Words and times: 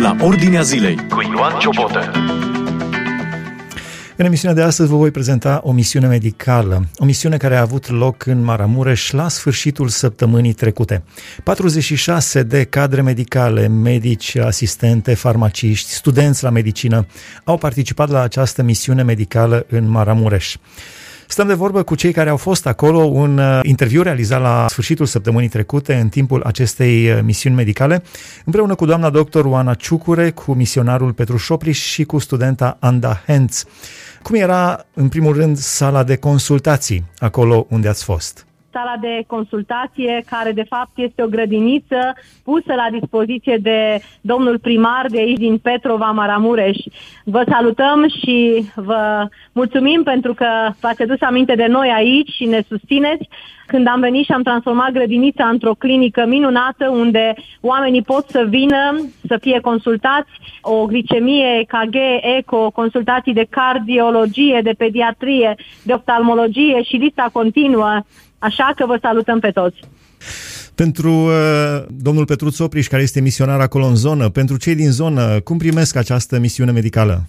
la 0.00 0.16
Ordinea 0.20 0.62
Zilei 0.62 0.96
cu 0.96 1.20
Ioan 1.20 1.58
Ciobotă. 1.58 2.10
În 4.16 4.24
emisiunea 4.24 4.56
de 4.56 4.62
astăzi 4.62 4.90
vă 4.90 4.96
voi 4.96 5.10
prezenta 5.10 5.60
o 5.64 5.72
misiune 5.72 6.06
medicală, 6.06 6.88
o 6.96 7.04
misiune 7.04 7.36
care 7.36 7.56
a 7.56 7.60
avut 7.60 7.88
loc 7.88 8.26
în 8.26 8.42
Maramureș 8.42 9.10
la 9.10 9.28
sfârșitul 9.28 9.88
săptămânii 9.88 10.52
trecute. 10.52 11.02
46 11.44 12.42
de 12.42 12.64
cadre 12.64 13.02
medicale, 13.02 13.66
medici, 13.66 14.36
asistente, 14.36 15.14
farmaciști, 15.14 15.90
studenți 15.90 16.42
la 16.42 16.50
medicină 16.50 17.06
au 17.44 17.56
participat 17.56 18.08
la 18.08 18.20
această 18.20 18.62
misiune 18.62 19.02
medicală 19.02 19.66
în 19.68 19.88
Maramureș. 19.88 20.56
Stăm 21.30 21.46
de 21.46 21.54
vorbă 21.54 21.82
cu 21.82 21.94
cei 21.94 22.12
care 22.12 22.30
au 22.30 22.36
fost 22.36 22.66
acolo, 22.66 22.98
un 22.98 23.38
uh, 23.38 23.60
interviu 23.62 24.02
realizat 24.02 24.40
la 24.40 24.66
sfârșitul 24.68 25.06
săptămânii 25.06 25.48
trecute, 25.48 25.94
în 25.94 26.08
timpul 26.08 26.42
acestei 26.42 27.10
uh, 27.10 27.18
misiuni 27.22 27.54
medicale, 27.54 28.02
împreună 28.44 28.74
cu 28.74 28.84
doamna 28.84 29.10
doctor 29.10 29.44
Oana 29.44 29.74
Ciucure, 29.74 30.30
cu 30.30 30.52
misionarul 30.52 31.12
Petru 31.12 31.36
Șopriș 31.36 31.78
și 31.78 32.04
cu 32.04 32.18
studenta 32.18 32.76
Anda 32.80 33.22
Hentz. 33.26 33.64
Cum 34.22 34.34
era, 34.34 34.84
în 34.94 35.08
primul 35.08 35.34
rând, 35.34 35.56
sala 35.56 36.02
de 36.02 36.16
consultații 36.16 37.04
acolo 37.18 37.66
unde 37.68 37.88
ați 37.88 38.04
fost? 38.04 38.47
Sala 38.78 38.96
de 39.00 39.24
consultație, 39.26 40.22
care 40.30 40.52
de 40.52 40.64
fapt 40.68 40.90
este 40.94 41.22
o 41.22 41.26
grădiniță 41.26 42.00
pusă 42.44 42.74
la 42.74 42.86
dispoziție 42.98 43.56
de 43.62 44.00
domnul 44.20 44.58
primar 44.58 45.06
de 45.08 45.18
aici 45.18 45.38
din 45.38 45.58
Petrova, 45.58 46.10
Maramureș. 46.10 46.76
Vă 47.24 47.42
salutăm 47.48 48.08
și 48.20 48.64
vă 48.74 49.28
mulțumim 49.52 50.02
pentru 50.02 50.34
că 50.34 50.46
v-ați 50.80 51.02
adus 51.02 51.20
aminte 51.20 51.54
de 51.54 51.66
noi 51.66 51.92
aici 51.96 52.30
și 52.30 52.44
ne 52.44 52.60
susțineți. 52.68 53.28
Când 53.66 53.86
am 53.86 54.00
venit 54.00 54.24
și 54.24 54.32
am 54.32 54.42
transformat 54.42 54.90
grădinița 54.90 55.48
într-o 55.48 55.74
clinică 55.74 56.24
minunată 56.26 56.88
unde 56.88 57.34
oamenii 57.60 58.02
pot 58.02 58.28
să 58.28 58.46
vină, 58.48 58.96
să 59.26 59.38
fie 59.40 59.60
consultați, 59.60 60.30
o 60.60 60.86
glicemie, 60.86 61.58
EKG, 61.58 61.96
eco, 62.38 62.70
consultații 62.70 63.32
de 63.32 63.46
cardiologie, 63.50 64.60
de 64.62 64.74
pediatrie, 64.78 65.54
de 65.82 65.92
oftalmologie 65.92 66.82
și 66.82 66.96
lista 66.96 67.28
continuă 67.32 68.00
Așa 68.38 68.72
că 68.76 68.86
vă 68.86 68.98
salutăm 69.02 69.38
pe 69.38 69.50
toți! 69.50 69.80
Pentru 70.74 71.10
uh, 71.10 71.84
domnul 71.88 72.24
Petru 72.24 72.50
Sopriș, 72.50 72.86
care 72.86 73.02
este 73.02 73.20
misionar 73.20 73.60
acolo 73.60 73.84
în 73.84 73.96
zonă, 73.96 74.28
pentru 74.28 74.56
cei 74.56 74.74
din 74.74 74.90
zonă, 74.90 75.40
cum 75.40 75.58
primesc 75.58 75.96
această 75.96 76.38
misiune 76.38 76.70
medicală? 76.70 77.26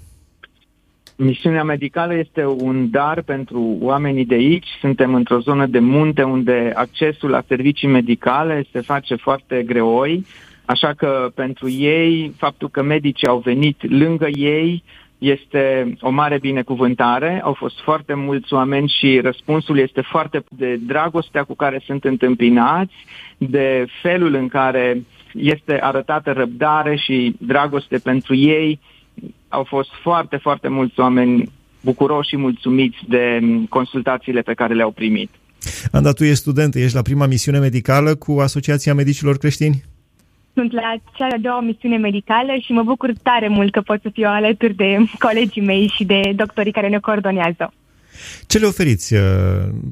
Misiunea 1.16 1.64
medicală 1.64 2.16
este 2.16 2.46
un 2.46 2.90
dar 2.90 3.22
pentru 3.22 3.78
oamenii 3.82 4.26
de 4.26 4.36
aici. 4.36 4.68
Suntem 4.80 5.14
într-o 5.14 5.40
zonă 5.40 5.66
de 5.66 5.80
munte 5.80 6.24
unde 6.24 6.72
accesul 6.76 7.30
la 7.30 7.44
servicii 7.48 7.88
medicale 7.88 8.66
se 8.72 8.82
face 8.82 9.16
foarte 9.16 9.64
greoi, 9.64 10.26
așa 10.66 10.94
că 10.94 11.32
pentru 11.36 11.70
ei, 11.70 12.34
faptul 12.38 12.70
că 12.70 12.84
medicii 12.84 13.28
au 13.28 13.38
venit 13.38 13.92
lângă 13.92 14.28
ei, 14.28 14.84
este 15.20 15.94
o 16.02 16.10
mare 16.10 16.38
binecuvântare. 16.40 17.42
Au 17.44 17.54
fost 17.54 17.80
foarte 17.84 18.14
mulți 18.14 18.54
oameni 18.54 18.94
și 19.00 19.20
răspunsul 19.20 19.80
este 19.80 20.02
foarte 20.02 20.44
de 20.50 20.76
dragostea 20.76 21.44
cu 21.44 21.56
care 21.56 21.82
sunt 21.86 22.04
întâmpinați, 22.04 22.94
de 23.38 23.86
felul 24.02 24.34
în 24.34 24.48
care 24.48 25.02
este 25.34 25.80
arătată 25.82 26.32
răbdare 26.32 26.96
și 26.96 27.36
dragoste 27.40 27.98
pentru 27.98 28.36
ei. 28.36 28.80
Au 29.48 29.64
fost 29.64 29.90
foarte, 30.02 30.38
foarte 30.38 30.68
mulți 30.68 31.00
oameni 31.00 31.52
bucuroși 31.82 32.30
și 32.30 32.38
mulțumiți 32.38 32.98
de 33.08 33.40
consultațiile 33.70 34.42
pe 34.42 34.54
care 34.54 34.74
le-au 34.74 34.92
primit. 34.92 35.30
Anda, 35.92 36.12
tu 36.12 36.24
ești 36.24 36.36
student, 36.36 36.76
ești 36.76 36.96
la 36.96 37.02
prima 37.02 37.26
misiune 37.26 37.60
medicală 37.60 38.16
cu 38.16 38.32
Asociația 38.32 38.94
Medicilor 38.94 39.38
Creștini? 39.38 39.84
Sunt 40.60 40.72
la 40.72 40.94
cea 41.16 41.28
de-a 41.28 41.38
doua 41.42 41.60
misiune 41.60 41.98
medicală 41.98 42.54
și 42.62 42.72
mă 42.72 42.84
bucur 42.84 43.12
tare 43.24 43.48
mult 43.48 43.72
că 43.72 43.82
pot 43.82 44.02
să 44.02 44.10
fiu 44.10 44.28
alături 44.28 44.74
de 44.74 44.98
colegii 45.20 45.62
mei 45.62 45.88
și 45.96 46.04
de 46.04 46.34
doctorii 46.36 46.72
care 46.72 46.90
ne 46.90 47.00
coordonează. 47.00 47.74
Ce 48.46 48.58
le 48.58 48.66
oferiți 48.66 49.14
uh, 49.14 49.22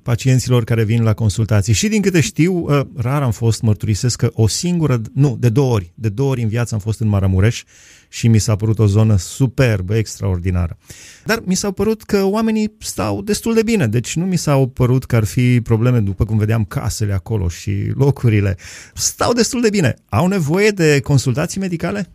pacienților 0.03 0.63
care 0.63 0.83
vin 0.83 1.03
la 1.03 1.13
consultații? 1.13 1.73
Și 1.73 1.87
din 1.87 2.01
câte 2.01 2.21
știu, 2.21 2.53
uh, 2.53 2.81
rar 2.95 3.21
am 3.21 3.31
fost, 3.31 3.61
mărturisesc 3.61 4.17
că 4.17 4.29
o 4.33 4.47
singură, 4.47 5.01
nu, 5.13 5.37
de 5.39 5.49
două 5.49 5.73
ori, 5.73 5.91
de 5.95 6.09
două 6.09 6.29
ori 6.29 6.41
în 6.41 6.47
viață 6.47 6.73
am 6.73 6.79
fost 6.79 6.99
în 6.99 7.07
Maramureș 7.07 7.63
și 8.09 8.27
mi 8.27 8.37
s-a 8.37 8.55
părut 8.55 8.79
o 8.79 8.85
zonă 8.85 9.17
superbă, 9.17 9.95
extraordinară. 9.95 10.77
Dar 11.25 11.41
mi 11.45 11.55
s-a 11.55 11.71
părut 11.71 12.03
că 12.03 12.23
oamenii 12.23 12.75
stau 12.79 13.21
destul 13.21 13.53
de 13.53 13.63
bine, 13.63 13.87
deci 13.87 14.15
nu 14.15 14.25
mi 14.25 14.37
s-au 14.37 14.67
părut 14.67 15.05
că 15.05 15.15
ar 15.15 15.23
fi 15.23 15.61
probleme, 15.61 15.99
după 15.99 16.25
cum 16.25 16.37
vedeam 16.37 16.65
casele 16.65 17.13
acolo 17.13 17.47
și 17.47 17.91
locurile. 17.95 18.57
Stau 18.93 19.33
destul 19.33 19.61
de 19.61 19.69
bine. 19.69 19.95
Au 20.09 20.27
nevoie 20.27 20.69
de 20.69 20.99
consultații 20.99 21.59
medicale? 21.59 22.09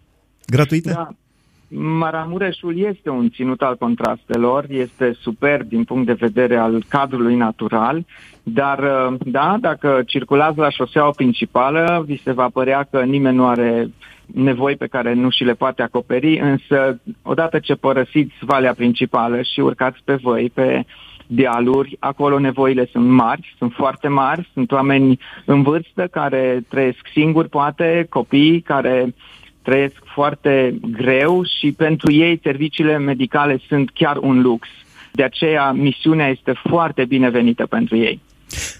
Gratuite? 0.47 0.91
Da. 0.91 1.17
Maramureșul 1.75 2.79
este 2.79 3.11
un 3.11 3.31
ținut 3.31 3.63
al 3.63 3.77
contrastelor, 3.77 4.65
este 4.69 5.17
superb 5.21 5.69
din 5.69 5.85
punct 5.85 6.07
de 6.07 6.13
vedere 6.13 6.57
al 6.57 6.85
cadrului 6.89 7.37
natural, 7.37 8.05
dar 8.43 8.81
da, 9.25 9.57
dacă 9.61 10.03
circulați 10.07 10.59
la 10.59 10.71
șoseaua 10.71 11.11
principală, 11.11 12.05
vi 12.07 12.21
se 12.23 12.33
va 12.33 12.49
părea 12.53 12.89
că 12.91 13.03
nimeni 13.03 13.37
nu 13.37 13.47
are 13.47 13.89
nevoi 14.27 14.77
pe 14.77 14.87
care 14.87 15.15
nu 15.15 15.31
și 15.31 15.45
le 15.45 15.55
poate 15.55 15.83
acoperi, 15.83 16.39
însă 16.39 17.01
odată 17.23 17.59
ce 17.59 17.75
părăsiți 17.75 18.35
valea 18.41 18.75
principală 18.75 19.43
și 19.43 19.61
urcați 19.61 20.01
pe 20.05 20.15
voi, 20.15 20.51
pe 20.55 20.85
dealuri, 21.27 21.97
acolo 22.01 22.39
nevoile 22.39 22.87
sunt 22.87 23.09
mari, 23.09 23.55
sunt 23.59 23.73
foarte 23.73 24.09
mari, 24.09 24.51
sunt 24.53 24.73
oameni 24.73 25.19
în 25.45 25.63
vârstă 25.63 26.07
care 26.11 26.65
trăiesc 26.69 26.99
singuri, 27.13 27.49
poate, 27.49 28.07
copii 28.09 28.61
care 28.61 29.15
trăiesc 29.63 29.95
foarte 30.15 30.79
greu 30.91 31.43
și 31.61 31.73
pentru 31.73 32.13
ei 32.13 32.41
serviciile 32.43 32.99
medicale 32.99 33.61
sunt 33.69 33.91
chiar 33.95 34.17
un 34.17 34.41
lux. 34.41 34.69
De 35.13 35.23
aceea 35.23 35.73
misiunea 35.73 36.29
este 36.29 36.53
foarte 36.69 37.05
binevenită 37.05 37.67
pentru 37.67 37.97
ei. 37.97 38.21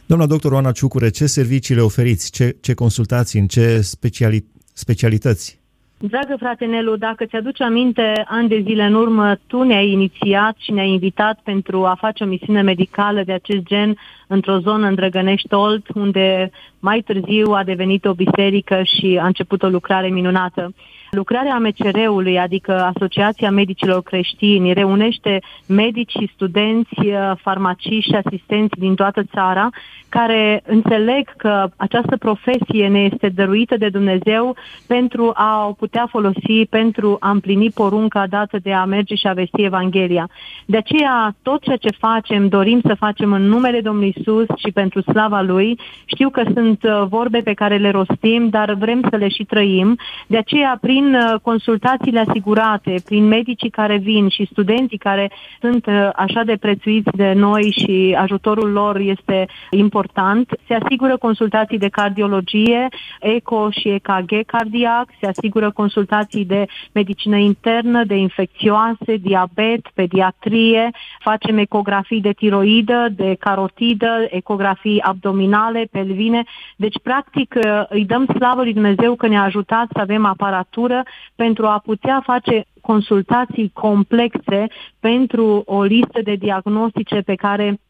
Doamna 0.07 0.27
doctor 0.27 0.53
Oana 0.53 0.73
Ciucure, 0.73 1.11
ce 1.11 1.27
servicii 1.27 1.75
le 1.75 1.81
oferiți? 1.81 2.31
Ce, 2.31 2.57
ce 2.61 2.75
consultații? 2.75 3.41
În 3.41 3.47
ce 3.47 3.81
speciali, 3.81 4.45
specialități? 4.73 5.62
Dragă 6.09 6.37
frate 6.39 6.65
Nelu, 6.65 6.97
dacă 6.97 7.25
ți-aduci 7.25 7.61
aminte, 7.61 8.25
ani 8.27 8.49
de 8.49 8.61
zile 8.61 8.85
în 8.85 8.95
urmă, 8.95 9.35
tu 9.47 9.63
ne-ai 9.63 9.91
inițiat 9.91 10.57
și 10.59 10.73
ne-ai 10.73 10.91
invitat 10.91 11.41
pentru 11.45 11.85
a 11.85 11.97
face 11.99 12.25
o 12.25 12.27
misiune 12.27 12.63
medicală 12.63 13.23
de 13.23 13.33
acest 13.33 13.63
gen 13.63 13.97
într-o 14.27 14.59
zonă 14.59 14.87
în 14.87 14.95
Drăgănești 14.95 15.55
Olt, 15.55 15.87
unde 15.95 16.51
mai 16.79 17.01
târziu 17.01 17.53
a 17.53 17.65
devenit 17.65 18.05
o 18.05 18.15
biserică 18.15 18.83
și 18.83 19.19
a 19.23 19.27
început 19.27 19.63
o 19.63 19.69
lucrare 19.69 20.09
minunată. 20.09 20.75
Lucrarea 21.17 21.55
AMCR-ului, 21.55 22.39
adică 22.39 22.93
Asociația 22.95 23.51
Medicilor 23.51 24.03
Creștini, 24.03 24.73
reunește 24.73 25.41
medici 25.67 26.11
și 26.11 26.31
studenți, 26.35 26.99
uh, 26.99 27.33
farmaciști 27.37 28.11
și 28.11 28.21
asistenți 28.25 28.79
din 28.79 28.95
toată 28.95 29.23
țara 29.23 29.71
care 30.17 30.63
înțeleg 30.67 31.37
că 31.37 31.69
această 31.77 32.17
profesie 32.17 32.89
ne 32.89 33.01
este 33.13 33.29
dăruită 33.29 33.77
de 33.77 33.89
Dumnezeu 33.89 34.57
pentru 34.87 35.33
a 35.35 35.67
o 35.69 35.73
putea 35.73 36.07
folosi, 36.11 36.67
pentru 36.71 37.17
a 37.21 37.31
împlini 37.31 37.71
porunca 37.71 38.27
dată 38.27 38.59
de 38.63 38.73
a 38.73 38.85
merge 38.85 39.15
și 39.15 39.27
a 39.27 39.33
vesti 39.33 39.63
Evanghelia. 39.63 40.29
De 40.67 40.77
aceea, 40.77 41.35
tot 41.43 41.63
ceea 41.63 41.77
ce 41.77 41.97
facem, 41.99 42.49
dorim 42.49 42.81
să 42.87 42.95
facem 42.95 43.33
în 43.33 43.43
numele 43.43 43.81
Domnului 43.81 44.15
Isus 44.17 44.47
și 44.57 44.71
pentru 44.73 45.01
slava 45.01 45.41
Lui. 45.41 45.79
Știu 46.05 46.31
că 46.31 46.43
sunt 46.55 46.83
uh, 46.83 47.03
vorbe 47.09 47.39
pe 47.39 47.53
care 47.53 47.77
le 47.77 47.91
rostim, 47.91 48.49
dar 48.49 48.75
vrem 48.75 49.01
să 49.11 49.17
le 49.17 49.29
și 49.29 49.45
trăim. 49.45 49.99
De 50.27 50.37
aceea, 50.37 50.79
prin 50.81 51.02
uh, 51.05 51.41
consultațiile 51.43 52.25
asigurate, 52.29 52.95
prin 53.05 53.25
medicii 53.27 53.71
care 53.71 53.97
vin 53.97 54.29
și 54.29 54.49
studenții 54.51 54.99
care 54.99 55.31
sunt 55.61 55.87
uh, 55.87 56.09
așa 56.15 56.43
de 56.43 56.57
prețuiți 56.61 57.11
de 57.17 57.33
noi 57.33 57.75
și 57.81 58.17
ajutorul 58.19 58.71
lor 58.71 58.97
este 58.97 59.47
important, 59.71 59.91
important. 59.93 60.49
Se 60.67 60.75
asigură 60.75 61.17
consultații 61.17 61.79
de 61.79 61.89
cardiologie, 61.89 62.89
eco 63.21 63.71
și 63.71 63.89
EKG 63.89 64.31
cardiac, 64.47 65.07
se 65.21 65.27
asigură 65.27 65.71
consultații 65.71 66.45
de 66.45 66.67
medicină 66.93 67.37
internă, 67.37 68.05
de 68.05 68.15
infecțioase, 68.15 69.17
diabet, 69.17 69.83
pediatrie, 69.95 70.91
facem 71.19 71.59
ecografii 71.59 72.21
de 72.21 72.33
tiroidă, 72.33 73.09
de 73.11 73.37
carotidă, 73.39 74.27
ecografii 74.31 75.03
abdominale, 75.03 75.89
pelvine. 75.91 76.43
Deci, 76.77 76.99
practic, 77.03 77.55
îi 77.89 78.05
dăm 78.05 78.27
slavă 78.37 78.63
lui 78.63 78.73
Dumnezeu 78.73 79.15
că 79.15 79.27
ne-a 79.27 79.43
ajutat 79.43 79.87
să 79.93 80.01
avem 80.01 80.25
aparatură 80.25 80.92
pentru 81.35 81.67
a 81.67 81.79
putea 81.79 82.21
face 82.25 82.65
consultații 82.81 83.71
complexe 83.73 84.67
pentru 85.01 85.63
o 85.67 85.83
listă 85.83 86.21
de 86.23 86.35
diagnostice 86.35 87.21
pe 87.21 87.35
care 87.35 87.81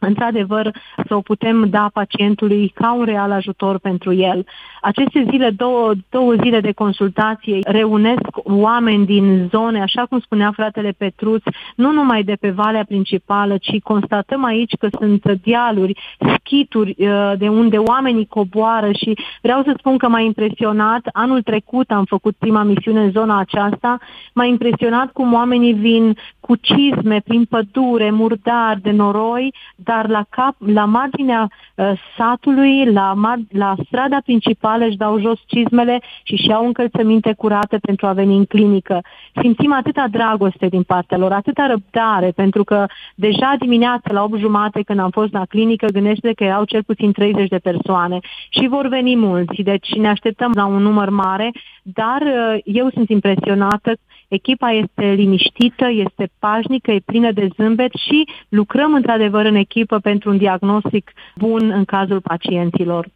într-adevăr, 0.00 0.70
să 1.06 1.14
o 1.14 1.20
putem 1.20 1.68
da 1.70 1.90
pacientului 1.92 2.68
ca 2.74 2.92
un 2.92 3.04
real 3.04 3.32
ajutor 3.32 3.78
pentru 3.78 4.12
el. 4.12 4.46
Aceste 4.80 5.26
zile, 5.30 5.50
două, 5.50 5.92
două 6.10 6.34
zile 6.42 6.60
de 6.60 6.72
consultație, 6.72 7.58
reunesc 7.62 8.28
oameni 8.44 9.06
din 9.06 9.48
zone, 9.50 9.82
așa 9.82 10.06
cum 10.06 10.20
spunea 10.20 10.52
fratele 10.54 10.94
Petruț, 10.98 11.42
nu 11.76 11.92
numai 11.92 12.22
de 12.22 12.36
pe 12.40 12.50
valea 12.50 12.84
principală, 12.84 13.56
ci 13.56 13.78
constatăm 13.82 14.44
aici 14.44 14.72
că 14.78 14.88
sunt 14.98 15.32
dealuri, 15.44 15.98
schituri 16.36 16.94
uh, 16.98 17.32
de 17.38 17.48
unde 17.48 17.76
oamenii 17.76 18.26
coboară 18.26 18.92
și 18.92 19.18
vreau 19.42 19.62
să 19.62 19.74
spun 19.78 19.96
că 19.98 20.08
m-a 20.08 20.20
impresionat, 20.20 21.00
anul 21.12 21.42
trecut 21.42 21.90
am 21.90 22.04
făcut 22.04 22.36
prima 22.38 22.62
misiune 22.62 23.00
în 23.00 23.10
zona 23.10 23.38
aceasta, 23.38 23.98
m-a 24.34 24.44
impresionat 24.44 25.12
cum 25.12 25.32
oamenii 25.32 25.72
vin 25.72 26.16
cu 26.40 26.56
cizme 26.56 27.20
prin 27.24 27.44
pădure, 27.44 28.10
murdar, 28.10 28.78
de 28.82 28.90
noroi, 28.90 29.54
dar 29.92 30.08
la, 30.08 30.24
cap, 30.28 30.54
la 30.58 30.84
marginea 30.84 31.48
uh, 31.48 31.92
satului, 32.16 32.92
la, 32.92 33.14
la 33.48 33.74
strada 33.86 34.18
principală 34.24 34.84
își 34.84 34.96
dau 34.96 35.20
jos 35.20 35.38
cizmele 35.46 36.00
și 36.22 36.36
și 36.36 36.52
au 36.52 36.66
încălțăminte 36.66 37.32
curate 37.32 37.76
pentru 37.78 38.06
a 38.06 38.12
veni 38.12 38.36
în 38.36 38.44
clinică. 38.44 39.00
Simțim 39.40 39.72
atâta 39.72 40.06
dragoste 40.10 40.66
din 40.66 40.82
partea 40.82 41.18
lor, 41.18 41.32
atâta 41.32 41.66
răbdare, 41.66 42.30
pentru 42.30 42.64
că 42.64 42.86
deja 43.14 43.54
dimineața 43.58 44.12
la 44.12 44.22
8 44.22 44.38
jumate 44.38 44.82
când 44.82 44.98
am 44.98 45.10
fost 45.10 45.32
la 45.32 45.44
clinică, 45.48 45.86
gândește 45.92 46.32
că 46.32 46.44
erau 46.44 46.64
cel 46.64 46.82
puțin 46.82 47.12
30 47.12 47.48
de 47.48 47.58
persoane 47.58 48.18
și 48.48 48.66
vor 48.68 48.86
veni 48.86 49.16
mulți, 49.16 49.62
deci 49.62 49.88
ne 49.94 50.08
așteptăm 50.08 50.52
la 50.54 50.66
un 50.66 50.82
număr 50.82 51.08
mare, 51.10 51.50
dar 51.82 52.20
uh, 52.22 52.58
eu 52.64 52.90
sunt 52.90 53.08
impresionată 53.08 53.92
echipa 54.30 54.70
este 54.70 55.04
liniștită, 55.12 55.86
este 56.06 56.30
pașnică, 56.38 56.90
e 56.90 57.00
plină 57.04 57.32
de 57.32 57.48
zâmbet 57.56 57.92
și 57.92 58.28
lucrăm 58.48 58.94
într-adevăr 58.94 59.44
în 59.44 59.54
echipă 59.54 59.98
pentru 59.98 60.30
un 60.30 60.38
diagnostic 60.38 61.10
bun 61.36 61.70
în 61.70 61.84
cazul 61.84 62.20
pacienților. 62.20 63.08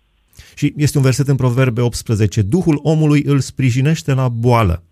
Și 0.54 0.72
este 0.76 0.98
un 0.98 1.04
verset 1.04 1.28
în 1.28 1.36
Proverbe 1.36 1.80
18. 1.80 2.42
Duhul 2.42 2.80
omului 2.82 3.22
îl 3.22 3.38
sprijinește 3.38 4.14
la 4.14 4.28
boală. 4.28 4.82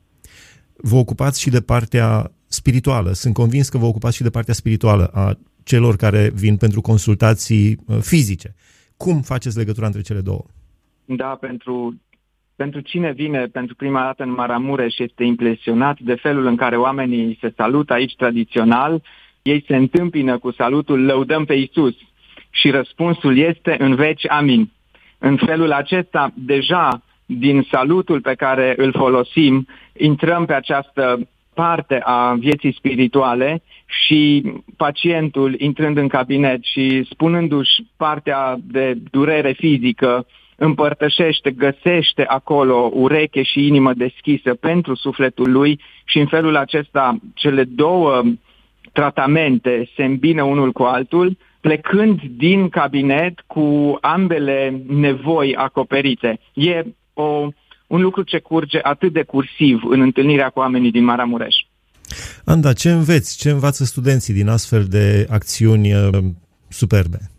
Vă 0.76 0.96
ocupați 0.96 1.40
și 1.40 1.50
de 1.50 1.60
partea 1.60 2.32
spirituală. 2.46 3.12
Sunt 3.12 3.34
convins 3.34 3.68
că 3.68 3.78
vă 3.78 3.86
ocupați 3.86 4.16
și 4.16 4.22
de 4.22 4.30
partea 4.30 4.54
spirituală 4.54 5.10
a 5.14 5.38
celor 5.62 5.96
care 5.96 6.30
vin 6.34 6.56
pentru 6.56 6.80
consultații 6.80 7.78
uh, 7.86 7.96
fizice. 8.00 8.54
Cum 8.96 9.20
faceți 9.20 9.56
legătura 9.56 9.86
între 9.86 10.00
cele 10.00 10.20
două? 10.20 10.44
Da, 11.04 11.36
pentru 11.40 11.96
pentru 12.62 12.80
cine 12.80 13.12
vine 13.12 13.46
pentru 13.46 13.74
prima 13.74 14.00
dată 14.00 14.22
în 14.22 14.30
Maramureș 14.30 14.94
și 14.94 15.02
este 15.02 15.24
impresionat 15.24 15.98
de 16.00 16.14
felul 16.14 16.46
în 16.46 16.56
care 16.56 16.76
oamenii 16.76 17.38
se 17.40 17.52
salută 17.56 17.92
aici 17.92 18.16
tradițional, 18.16 19.02
ei 19.42 19.64
se 19.66 19.76
întâmpină 19.76 20.38
cu 20.38 20.50
salutul 20.50 21.04
lăudăm 21.04 21.44
pe 21.44 21.54
Isus 21.54 21.94
și 22.50 22.70
răspunsul 22.70 23.38
este 23.38 23.76
în 23.78 23.94
veci 23.94 24.28
amin. 24.28 24.70
În 25.18 25.36
felul 25.36 25.72
acesta, 25.72 26.32
deja 26.34 27.02
din 27.26 27.66
salutul 27.70 28.20
pe 28.20 28.34
care 28.34 28.74
îl 28.76 28.92
folosim, 28.92 29.66
intrăm 29.96 30.44
pe 30.44 30.54
această 30.54 31.28
parte 31.54 32.00
a 32.04 32.34
vieții 32.38 32.74
spirituale 32.74 33.62
și 33.86 34.52
pacientul 34.76 35.60
intrând 35.60 35.96
în 35.96 36.08
cabinet 36.08 36.62
și 36.62 37.06
spunându-și 37.10 37.86
partea 37.96 38.56
de 38.60 38.94
durere 39.10 39.52
fizică, 39.52 40.26
împărtășește, 40.64 41.50
găsește 41.50 42.24
acolo 42.26 42.90
ureche 42.92 43.42
și 43.42 43.66
inimă 43.66 43.92
deschisă 43.94 44.54
pentru 44.54 44.94
sufletul 44.94 45.52
lui 45.52 45.80
și 46.04 46.18
în 46.18 46.26
felul 46.26 46.56
acesta 46.56 47.18
cele 47.34 47.64
două 47.64 48.22
tratamente 48.92 49.90
se 49.96 50.04
îmbină 50.04 50.42
unul 50.42 50.72
cu 50.72 50.82
altul, 50.82 51.38
plecând 51.60 52.20
din 52.36 52.68
cabinet 52.68 53.40
cu 53.46 53.98
ambele 54.00 54.82
nevoi 54.86 55.54
acoperite. 55.56 56.40
E 56.54 56.84
o, 57.12 57.48
un 57.86 58.00
lucru 58.00 58.22
ce 58.22 58.38
curge 58.38 58.78
atât 58.82 59.12
de 59.12 59.22
cursiv 59.22 59.82
în 59.84 60.00
întâlnirea 60.00 60.48
cu 60.48 60.58
oamenii 60.58 60.90
din 60.90 61.04
Maramureș. 61.04 61.54
Anda, 62.44 62.72
ce 62.72 62.90
înveți, 62.90 63.38
ce 63.38 63.50
învață 63.50 63.84
studenții 63.84 64.34
din 64.34 64.48
astfel 64.48 64.84
de 64.84 65.26
acțiuni 65.30 65.94
uh, 65.94 66.18
superbe? 66.68 67.31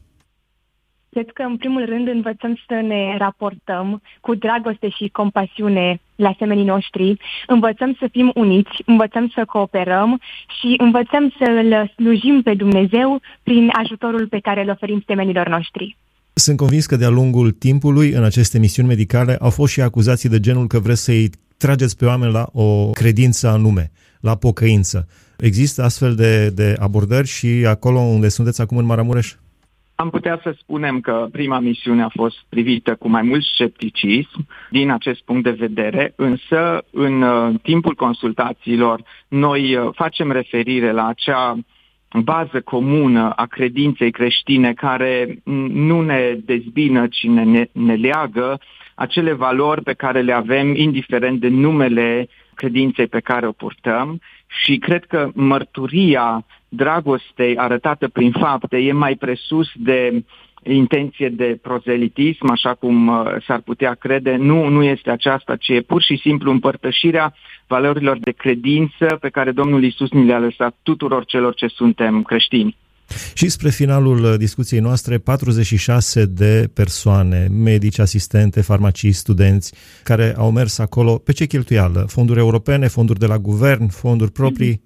Cred 1.14 1.30
că, 1.34 1.42
în 1.42 1.58
primul 1.58 1.86
rând, 1.86 2.08
învățăm 2.08 2.56
să 2.68 2.74
ne 2.74 3.18
raportăm 3.18 4.02
cu 4.22 4.36
dragoste 4.36 4.90
și 4.90 5.10
compasiune 5.12 6.02
la 6.16 6.36
semenii 6.40 6.64
noștri, 6.64 7.18
învățăm 7.48 7.96
să 8.00 8.08
fim 8.12 8.32
uniți, 8.36 8.76
învățăm 8.86 9.32
să 9.36 9.46
cooperăm 9.46 10.20
și 10.60 10.74
învățăm 10.78 11.34
să-L 11.38 11.92
slujim 11.96 12.42
pe 12.42 12.54
Dumnezeu 12.54 13.22
prin 13.44 13.70
ajutorul 13.84 14.28
pe 14.28 14.40
care 14.40 14.62
îl 14.62 14.70
oferim 14.70 15.04
semenilor 15.08 15.48
noștri. 15.48 15.98
Sunt 16.34 16.58
convins 16.58 16.86
că 16.86 16.96
de-a 16.96 17.10
lungul 17.10 17.52
timpului, 17.52 18.10
în 18.12 18.24
aceste 18.24 18.60
misiuni 18.60 18.88
medicale, 18.88 19.38
au 19.40 19.50
fost 19.50 19.72
și 19.72 19.82
acuzații 19.82 20.30
de 20.30 20.40
genul 20.40 20.68
că 20.68 20.80
vreți 20.80 21.04
să-i 21.04 21.30
trageți 21.58 21.98
pe 21.98 22.06
oameni 22.06 22.32
la 22.32 22.50
o 22.54 22.90
credință 22.90 23.48
anume, 23.48 23.92
la 24.20 24.36
pocăință. 24.36 25.08
Există 25.38 25.84
astfel 25.84 26.16
de, 26.16 26.50
de 26.50 26.76
abordări 26.80 27.28
și 27.28 27.48
acolo 27.68 28.00
unde 28.00 28.30
sunteți 28.30 28.62
acum 28.62 28.78
în 28.78 28.86
Maramureș? 28.86 29.34
Am 29.96 30.10
putea 30.10 30.40
să 30.44 30.56
spunem 30.60 31.00
că 31.00 31.28
prima 31.32 31.60
misiune 31.60 32.04
a 32.04 32.10
fost 32.10 32.38
privită 32.50 32.96
cu 32.96 33.10
mai 33.10 33.22
mult 33.22 33.44
scepticism 33.44 34.48
din 34.70 34.92
acest 34.92 35.22
punct 35.22 35.44
de 35.44 35.52
vedere, 35.52 36.14
însă 36.16 36.84
în 36.92 37.22
uh, 37.22 37.54
timpul 37.62 37.96
consultațiilor 37.96 39.04
noi 39.28 39.76
uh, 39.76 39.90
facem 39.94 40.32
referire 40.32 40.92
la 40.92 41.08
acea 41.08 41.58
bază 42.22 42.62
comună 42.62 43.30
a 43.30 43.46
credinței 43.46 44.12
creștine 44.12 44.74
care 44.74 45.42
nu 45.74 46.02
ne 46.02 46.38
dezbină, 46.46 47.08
ci 47.08 47.24
ne, 47.24 47.66
ne 47.72 47.96
leagă 47.96 48.60
acele 48.96 49.34
valori 49.34 49.84
pe 49.84 49.94
care 49.94 50.22
le 50.22 50.34
avem, 50.34 50.76
indiferent 50.76 51.40
de 51.40 51.48
numele 51.48 52.28
credinței 52.56 53.08
pe 53.08 53.20
care 53.20 53.48
o 53.48 53.52
purtăm. 53.52 54.20
Și 54.48 54.78
cred 54.78 55.06
că 55.06 55.32
mărturia 55.34 56.46
dragostei 56.76 57.58
arătată 57.58 58.08
prin 58.08 58.32
fapte 58.32 58.78
e 58.78 58.92
mai 58.92 59.16
presus 59.16 59.68
de 59.76 60.24
intenție 60.64 61.30
de 61.30 61.60
prozelitism, 61.62 62.50
așa 62.50 62.74
cum 62.74 63.08
uh, 63.08 63.26
s-ar 63.48 63.62
putea 63.62 63.94
crede. 63.94 64.36
Nu, 64.36 64.68
nu 64.68 64.84
este 64.84 65.10
aceasta, 65.10 65.56
ci 65.56 65.68
e 65.68 65.82
pur 65.82 66.02
și 66.02 66.20
simplu 66.22 66.52
împărtășirea 66.52 67.34
valorilor 67.68 68.18
de 68.20 68.32
credință 68.32 69.18
pe 69.22 69.30
care 69.30 69.52
Domnul 69.52 69.84
Isus 69.84 70.12
ni 70.12 70.26
le-a 70.26 70.40
lăsat 70.40 70.76
tuturor 70.84 71.26
celor 71.26 71.54
ce 71.54 71.68
suntem 71.68 72.22
creștini. 72.22 72.78
Și 73.34 73.50
spre 73.50 73.70
finalul 73.70 74.24
uh, 74.24 74.34
discuției 74.38 74.80
noastre, 74.80 75.18
46 75.18 76.26
de 76.26 76.70
persoane, 76.74 77.48
medici, 77.52 78.00
asistente, 78.00 78.62
farmacii, 78.62 79.12
studenți, 79.12 79.74
care 80.04 80.34
au 80.38 80.52
mers 80.52 80.78
acolo. 80.80 81.18
Pe 81.18 81.32
ce 81.32 81.46
cheltuială? 81.46 82.06
Fonduri 82.08 82.40
europene, 82.40 82.88
fonduri 82.88 83.20
de 83.20 83.26
la 83.26 83.38
guvern, 83.38 83.88
fonduri 83.88 84.32
proprii? 84.32 84.82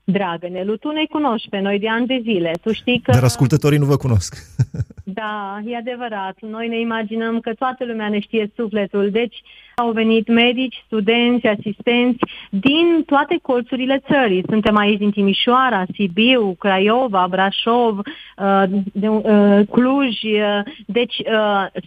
Mm-hmm. 0.00 0.12
Dragă 0.12 0.48
Nelu, 0.48 0.76
tu 0.76 0.90
ne 0.90 1.04
cunoști 1.10 1.48
pe 1.48 1.60
noi 1.60 1.78
de 1.78 1.88
ani 1.88 2.06
de 2.06 2.20
zile. 2.22 2.52
Tu 2.62 2.72
știi 2.72 3.00
că... 3.00 3.12
Dar 3.12 3.22
ascultătorii 3.22 3.78
nu 3.78 3.84
vă 3.84 3.96
cunosc. 3.96 4.36
da, 5.20 5.60
e 5.64 5.76
adevărat. 5.76 6.36
Noi 6.40 6.68
ne 6.68 6.80
imaginăm 6.80 7.40
că 7.40 7.54
toată 7.54 7.84
lumea 7.84 8.08
ne 8.08 8.20
știe 8.20 8.50
sufletul. 8.56 9.10
Deci 9.10 9.42
au 9.74 9.92
venit 9.92 10.28
medici, 10.28 10.82
studenți, 10.86 11.46
asistenți 11.46 12.18
din 12.50 13.02
toate 13.06 13.38
colțurile 13.42 14.02
țării. 14.10 14.44
Suntem 14.48 14.76
aici 14.76 14.98
din 14.98 15.10
Timișoara, 15.10 15.84
Sibiu, 15.94 16.54
Craiova, 16.58 17.26
Brașov, 17.30 17.98
uh, 17.98 18.62
de, 18.92 19.08
uh, 19.08 19.60
Cluj, 19.70 20.22
uh, 20.22 20.60
deci 20.86 21.22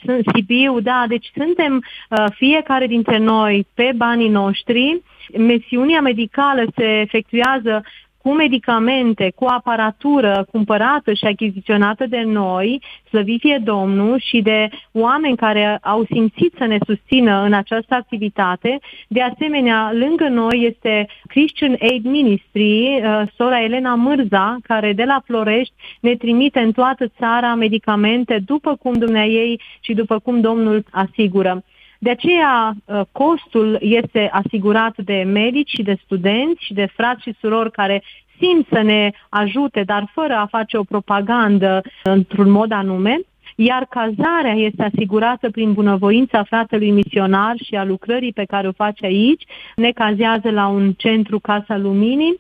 sunt 0.06 0.26
Sibiu, 0.34 0.80
da, 0.80 1.06
deci 1.08 1.32
suntem 1.36 1.84
fiecare 2.30 2.88
dintre 2.88 3.18
noi 3.18 3.68
pe 3.74 3.92
banii 3.96 4.30
noștri. 4.30 5.02
Mesiunea 5.38 6.02
medicală 6.02 6.64
se 6.76 7.00
efectuează 7.00 7.84
cu 8.24 8.34
medicamente, 8.34 9.32
cu 9.36 9.46
aparatură 9.46 10.46
cumpărată 10.52 11.14
și 11.14 11.26
achiziționată 11.26 12.06
de 12.06 12.22
noi, 12.22 12.82
slăvit 13.10 13.40
fie 13.40 13.62
Domnul, 13.64 14.20
și 14.20 14.42
de 14.42 14.70
oameni 14.92 15.38
care 15.38 15.78
au 15.82 16.06
simțit 16.12 16.54
să 16.58 16.66
ne 16.66 16.78
susțină 16.86 17.44
în 17.44 17.54
această 17.54 17.94
activitate. 17.94 18.80
De 19.08 19.22
asemenea, 19.22 19.92
lângă 19.94 20.28
noi 20.28 20.66
este 20.72 21.08
Christian 21.28 21.76
Aid 21.80 22.06
Ministry, 22.06 23.02
uh, 23.04 23.22
sora 23.36 23.64
Elena 23.64 23.96
Mârza, 23.96 24.58
care 24.64 24.94
de 24.94 25.04
la 25.04 25.22
Florești 25.26 25.74
ne 26.00 26.16
trimite 26.16 26.60
în 26.60 26.72
toată 26.72 27.08
țara 27.18 27.56
medicamente 27.56 28.44
după 28.46 28.76
cum 28.76 28.94
dumnea 28.94 29.26
ei 29.26 29.62
și 29.82 29.94
după 29.94 30.20
cum 30.20 30.42
Domnul 30.42 30.86
asigură. 30.92 31.64
De 32.04 32.10
aceea, 32.10 32.74
uh, 32.86 33.02
costul 33.12 33.78
este 33.82 34.30
asigurat 34.32 34.94
de 34.98 35.24
medici 35.26 35.70
și 35.70 35.84
de 35.84 35.98
studenți 36.04 36.66
și 36.66 36.74
de 36.74 36.86
frați 36.86 37.22
și 37.22 37.36
surori 37.40 37.72
care 37.72 38.04
simt 38.40 38.68
să 38.72 38.82
ne 38.82 39.12
ajute, 39.30 39.84
dar 39.84 40.10
fără 40.14 40.34
a 40.34 40.46
face 40.46 40.78
o 40.78 40.84
propagandă 40.84 41.82
într-un 42.04 42.50
mod 42.50 42.72
anume, 42.72 43.20
iar 43.56 43.86
cazarea 43.90 44.54
este 44.54 44.84
asigurată 44.84 45.50
prin 45.50 45.74
bunăvoința 45.74 46.44
fratelui 46.44 46.92
misionar 46.92 47.56
și 47.64 47.76
a 47.76 47.84
lucrării 47.84 48.34
pe 48.34 48.46
care 48.46 48.68
o 48.68 48.72
face 48.72 49.06
aici. 49.06 49.44
Ne 49.76 49.92
cazează 49.92 50.50
la 50.50 50.68
un 50.68 50.94
centru 50.94 51.40
Casa 51.40 51.78
Luminii 51.78 52.40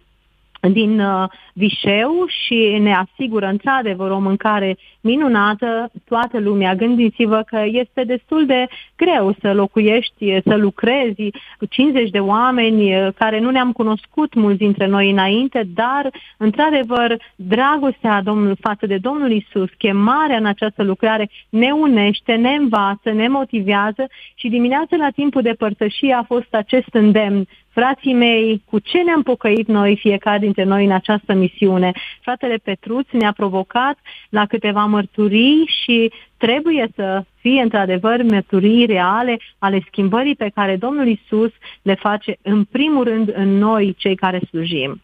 din 0.71 0.99
uh, 0.99 1.29
Vișeu 1.53 2.25
și 2.27 2.77
ne 2.79 2.95
asigură 2.95 3.45
într-adevăr 3.45 4.11
o 4.11 4.19
mâncare 4.19 4.77
minunată, 5.01 5.91
toată 6.05 6.39
lumea. 6.39 6.75
Gândiți-vă 6.75 7.43
că 7.47 7.63
este 7.65 8.03
destul 8.03 8.45
de 8.45 8.67
greu 8.95 9.35
să 9.41 9.53
locuiești, 9.53 10.41
să 10.45 10.55
lucrezi 10.55 11.29
cu 11.57 11.65
50 11.65 12.09
de 12.09 12.19
oameni 12.19 12.95
uh, 12.95 13.07
care 13.15 13.39
nu 13.39 13.49
ne-am 13.49 13.71
cunoscut 13.71 14.33
mulți 14.33 14.57
dintre 14.57 14.87
noi 14.87 15.09
înainte, 15.09 15.67
dar 15.73 16.09
într-adevăr 16.37 17.17
dragostea 17.35 18.21
Domnul, 18.21 18.57
față 18.59 18.85
de 18.85 18.97
Domnul 18.97 19.31
Isus, 19.31 19.69
chemarea 19.77 20.37
în 20.37 20.45
această 20.45 20.83
lucrare 20.83 21.29
ne 21.49 21.71
unește, 21.71 22.33
ne 22.33 22.49
învață, 22.49 23.11
ne 23.11 23.27
motivează 23.27 24.07
și 24.35 24.49
dimineața 24.49 24.95
la 24.95 25.09
timpul 25.09 25.41
de 25.41 25.53
părtășie 25.57 26.13
a 26.13 26.23
fost 26.23 26.53
acest 26.53 26.93
îndemn 26.93 27.47
frații 27.73 28.13
mei, 28.13 28.63
cu 28.65 28.79
ce 28.79 29.01
ne-am 29.01 29.21
pocăit 29.21 29.67
noi, 29.67 29.97
fiecare 29.97 30.39
dintre 30.39 30.63
noi, 30.63 30.85
în 30.85 30.91
această 30.91 31.33
misiune. 31.33 31.91
Fratele 32.21 32.55
Petruț 32.63 33.07
ne-a 33.11 33.31
provocat 33.31 33.97
la 34.29 34.45
câteva 34.45 34.85
mărturii 34.85 35.69
și 35.83 36.11
trebuie 36.37 36.87
să 36.95 37.23
fie 37.39 37.61
într-adevăr 37.61 38.23
mărturii 38.23 38.85
reale 38.85 39.37
ale 39.57 39.83
schimbării 39.87 40.35
pe 40.35 40.51
care 40.55 40.75
Domnul 40.75 41.07
Isus 41.07 41.51
le 41.81 41.95
face 41.95 42.37
în 42.41 42.63
primul 42.63 43.03
rând 43.03 43.31
în 43.35 43.57
noi, 43.57 43.95
cei 43.97 44.15
care 44.15 44.39
slujim. 44.49 45.01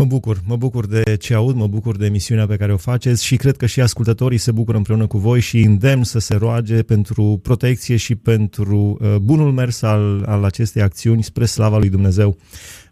Mă 0.00 0.06
bucur, 0.06 0.40
mă 0.46 0.56
bucur 0.56 0.86
de 0.86 1.16
ce 1.16 1.34
aud, 1.34 1.56
mă 1.56 1.66
bucur 1.66 1.96
de 1.96 2.06
emisiunea 2.06 2.46
pe 2.46 2.56
care 2.56 2.72
o 2.72 2.76
faceți 2.76 3.24
și 3.24 3.36
cred 3.36 3.56
că 3.56 3.66
și 3.66 3.80
ascultătorii 3.80 4.38
se 4.38 4.52
bucură 4.52 4.76
împreună 4.76 5.06
cu 5.06 5.18
voi 5.18 5.40
și 5.40 5.60
îndemn 5.60 6.04
să 6.04 6.18
se 6.18 6.34
roage 6.34 6.82
pentru 6.82 7.40
protecție 7.42 7.96
și 7.96 8.14
pentru 8.14 8.98
uh, 9.00 9.16
bunul 9.16 9.52
mers 9.52 9.82
al, 9.82 10.24
al 10.26 10.44
acestei 10.44 10.82
acțiuni 10.82 11.22
spre 11.22 11.44
slava 11.44 11.78
lui 11.78 11.88
Dumnezeu. 11.88 12.36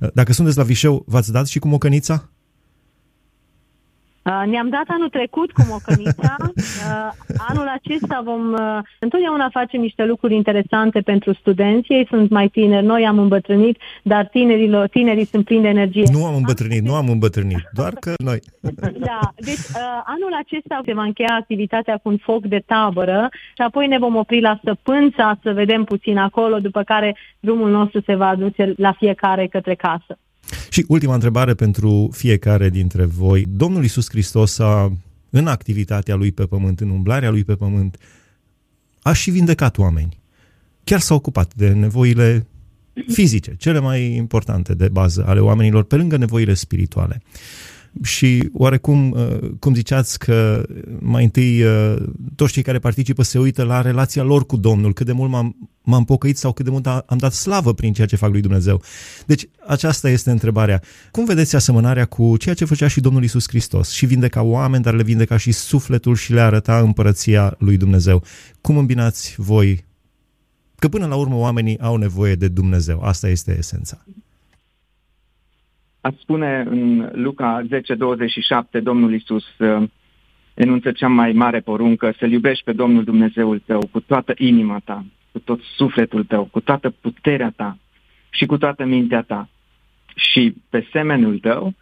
Uh, 0.00 0.08
dacă 0.14 0.32
sunteți 0.32 0.56
la 0.56 0.62
Vișeu, 0.62 1.04
v-ați 1.06 1.32
dat 1.32 1.46
și 1.46 1.58
cu 1.58 1.68
mocănița? 1.68 2.30
Uh, 4.28 4.42
ne-am 4.46 4.68
dat 4.68 4.84
anul 4.86 5.08
trecut 5.08 5.52
cu 5.52 5.62
Mocănița. 5.68 6.36
Uh, 6.78 7.34
anul 7.48 7.68
acesta 7.68 8.20
vom... 8.24 8.52
Uh, 8.52 8.78
întotdeauna 8.98 9.48
facem 9.52 9.80
niște 9.80 10.04
lucruri 10.04 10.34
interesante 10.34 11.00
pentru 11.00 11.32
studenți. 11.32 11.92
Ei 11.92 12.06
sunt 12.10 12.30
mai 12.30 12.48
tineri, 12.48 12.86
noi 12.86 13.06
am 13.06 13.18
îmbătrânit, 13.18 13.78
dar 14.02 14.26
tinerilor, 14.26 14.88
tinerii 14.88 15.24
sunt 15.24 15.44
plini 15.44 15.62
de 15.62 15.68
energie. 15.68 16.02
Nu 16.12 16.24
am 16.26 16.34
îmbătrânit, 16.34 16.82
nu 16.82 16.94
am 16.94 17.08
îmbătrânit, 17.08 17.68
doar 17.72 17.92
că 18.00 18.12
noi. 18.24 18.40
Da, 18.98 19.20
deci 19.36 19.58
anul 20.04 20.34
acesta 20.38 20.80
se 20.84 20.94
va 20.94 21.02
încheia 21.02 21.36
activitatea 21.40 21.96
cu 21.96 22.08
un 22.08 22.16
foc 22.16 22.46
de 22.46 22.62
tabără 22.66 23.28
și 23.32 23.62
apoi 23.62 23.86
ne 23.86 23.98
vom 23.98 24.16
opri 24.16 24.40
la 24.40 24.60
Săpânța 24.64 25.38
să 25.42 25.52
vedem 25.52 25.84
puțin 25.84 26.18
acolo, 26.18 26.58
după 26.58 26.82
care 26.82 27.16
drumul 27.40 27.70
nostru 27.70 28.00
se 28.06 28.14
va 28.14 28.28
aduce 28.28 28.72
la 28.76 28.92
fiecare 28.92 29.46
către 29.46 29.74
casă. 29.74 30.18
Și 30.70 30.84
ultima 30.88 31.14
întrebare 31.14 31.54
pentru 31.54 32.10
fiecare 32.12 32.70
dintre 32.70 33.04
voi. 33.04 33.44
Domnul 33.48 33.84
Isus 33.84 34.08
Hristos 34.08 34.58
a, 34.58 34.92
în 35.30 35.46
activitatea 35.46 36.14
lui 36.14 36.32
pe 36.32 36.46
pământ, 36.46 36.80
în 36.80 36.88
umblarea 36.88 37.30
lui 37.30 37.44
pe 37.44 37.54
pământ, 37.54 37.96
a 39.02 39.12
și 39.12 39.30
vindecat 39.30 39.78
oameni. 39.78 40.20
Chiar 40.84 41.00
s-a 41.00 41.14
ocupat 41.14 41.54
de 41.54 41.68
nevoile 41.68 42.46
fizice, 43.08 43.54
cele 43.58 43.78
mai 43.78 44.14
importante 44.14 44.74
de 44.74 44.88
bază 44.88 45.24
ale 45.26 45.40
oamenilor, 45.40 45.84
pe 45.84 45.96
lângă 45.96 46.16
nevoile 46.16 46.54
spirituale 46.54 47.22
și 48.02 48.48
oarecum, 48.52 49.10
uh, 49.10 49.50
cum 49.58 49.74
ziceați 49.74 50.18
că 50.18 50.66
mai 51.00 51.24
întâi 51.24 51.62
uh, 51.62 51.96
toți 52.36 52.52
cei 52.52 52.62
care 52.62 52.78
participă 52.78 53.22
se 53.22 53.38
uită 53.38 53.62
la 53.62 53.80
relația 53.80 54.22
lor 54.22 54.46
cu 54.46 54.56
Domnul, 54.56 54.92
cât 54.92 55.06
de 55.06 55.12
mult 55.12 55.30
m-am, 55.30 55.70
m-am 55.82 56.04
pocăit 56.04 56.36
sau 56.36 56.52
cât 56.52 56.64
de 56.64 56.70
mult 56.70 56.86
am 56.86 57.18
dat 57.18 57.32
slavă 57.32 57.74
prin 57.74 57.92
ceea 57.92 58.06
ce 58.06 58.16
fac 58.16 58.30
lui 58.30 58.40
Dumnezeu. 58.40 58.82
Deci 59.26 59.48
aceasta 59.66 60.10
este 60.10 60.30
întrebarea. 60.30 60.82
Cum 61.10 61.24
vedeți 61.24 61.56
asemănarea 61.56 62.04
cu 62.04 62.36
ceea 62.36 62.54
ce 62.54 62.64
făcea 62.64 62.88
și 62.88 63.00
Domnul 63.00 63.24
Isus 63.24 63.48
Hristos? 63.48 63.90
Și 63.90 64.06
vindeca 64.06 64.42
oameni, 64.42 64.82
dar 64.82 64.94
le 64.94 65.02
vindeca 65.02 65.36
și 65.36 65.52
sufletul 65.52 66.14
și 66.14 66.32
le 66.32 66.40
arăta 66.40 66.78
împărăția 66.78 67.54
lui 67.58 67.76
Dumnezeu. 67.76 68.22
Cum 68.60 68.76
îmbinați 68.76 69.34
voi? 69.36 69.84
Că 70.78 70.88
până 70.88 71.06
la 71.06 71.14
urmă 71.14 71.36
oamenii 71.36 71.80
au 71.80 71.96
nevoie 71.96 72.34
de 72.34 72.48
Dumnezeu. 72.48 73.00
Asta 73.00 73.28
este 73.28 73.56
esența. 73.58 74.04
Ați 76.08 76.20
spune 76.20 76.64
în 76.68 77.10
Luca 77.12 77.62
10:27, 78.76 78.80
Domnul 78.82 79.14
Isus 79.14 79.58
uh, 79.58 79.88
enunță 80.54 80.92
cea 80.92 81.08
mai 81.08 81.32
mare 81.32 81.60
poruncă, 81.60 82.14
să-L 82.18 82.32
iubești 82.32 82.64
pe 82.64 82.72
Domnul 82.72 83.04
Dumnezeul 83.04 83.62
tău 83.66 83.88
cu 83.92 84.00
toată 84.00 84.32
inima 84.36 84.80
ta, 84.84 85.04
cu 85.32 85.38
tot 85.38 85.60
sufletul 85.76 86.24
tău, 86.24 86.44
cu 86.44 86.60
toată 86.60 86.90
puterea 86.90 87.52
ta 87.56 87.78
și 88.30 88.46
cu 88.46 88.58
toată 88.58 88.84
mintea 88.84 89.22
ta 89.22 89.48
și 90.14 90.54
pe 90.70 90.86
semenul 90.92 91.38
tău 91.38 91.74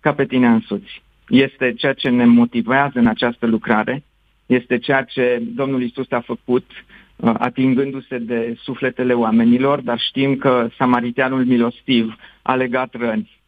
ca 0.00 0.14
pe 0.14 0.24
tine 0.24 0.46
însuți. 0.46 1.02
Este 1.28 1.72
ceea 1.72 1.92
ce 1.92 2.08
ne 2.08 2.24
motivează 2.24 2.98
în 2.98 3.06
această 3.06 3.46
lucrare, 3.46 4.02
este 4.46 4.78
ceea 4.78 5.02
ce 5.02 5.42
Domnul 5.54 5.82
Isus 5.82 6.10
a 6.10 6.20
făcut 6.20 6.70
uh, 7.16 7.34
atingându-se 7.38 8.18
de 8.18 8.56
sufletele 8.62 9.12
oamenilor, 9.12 9.80
dar 9.80 9.98
știm 9.98 10.36
că 10.36 10.68
samariteanul 10.76 11.44
milostiv 11.44 12.16
a 12.42 12.54
legat 12.54 12.94
răni 12.94 13.42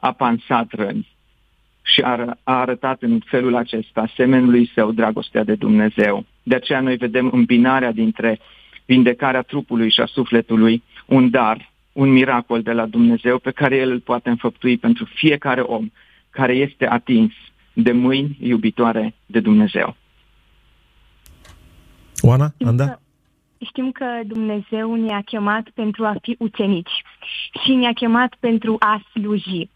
a 0.00 0.12
pansat 0.12 0.66
răni 0.70 1.08
și 1.82 2.00
a, 2.00 2.38
a 2.44 2.60
arătat 2.60 3.02
în 3.02 3.20
felul 3.24 3.56
acesta 3.56 4.12
semenului 4.16 4.70
său 4.74 4.92
dragostea 4.92 5.44
de 5.44 5.54
Dumnezeu. 5.54 6.24
De 6.42 6.54
aceea 6.54 6.80
noi 6.80 6.96
vedem 6.96 7.30
îmbinarea 7.32 7.92
dintre 7.92 8.40
vindecarea 8.84 9.42
trupului 9.42 9.90
și 9.90 10.00
a 10.00 10.06
sufletului, 10.06 10.82
un 11.06 11.30
dar, 11.30 11.72
un 11.92 12.08
miracol 12.08 12.62
de 12.62 12.72
la 12.72 12.86
Dumnezeu 12.86 13.38
pe 13.38 13.50
care 13.50 13.76
El 13.76 13.90
îl 13.90 14.00
poate 14.00 14.28
înfăptui 14.28 14.78
pentru 14.78 15.04
fiecare 15.14 15.60
om 15.60 15.90
care 16.30 16.54
este 16.54 16.86
atins 16.86 17.32
de 17.72 17.92
mâini 17.92 18.36
iubitoare 18.40 19.14
de 19.26 19.40
Dumnezeu. 19.40 19.96
Oana, 22.20 22.54
Anda? 22.64 23.00
Știm 23.66 23.90
că 23.90 24.04
Dumnezeu 24.26 24.94
ne-a 24.94 25.22
chemat 25.24 25.68
pentru 25.74 26.04
a 26.04 26.14
fi 26.22 26.36
ucenici 26.38 27.02
și 27.64 27.72
ne-a 27.72 27.92
chemat 27.92 28.34
pentru 28.40 28.76
a 28.78 29.02
sluji. 29.12 29.68